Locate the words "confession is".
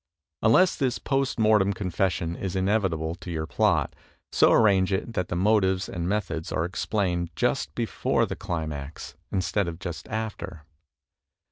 1.73-2.55